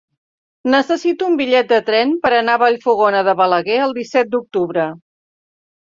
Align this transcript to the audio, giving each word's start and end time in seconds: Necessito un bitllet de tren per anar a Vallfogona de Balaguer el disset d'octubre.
Necessito 0.75 1.27
un 1.27 1.35
bitllet 1.41 1.69
de 1.75 1.79
tren 1.91 2.15
per 2.25 2.33
anar 2.39 2.57
a 2.59 2.63
Vallfogona 2.65 3.25
de 3.31 3.39
Balaguer 3.45 3.79
el 3.87 3.97
disset 4.03 4.35
d'octubre. 4.37 4.93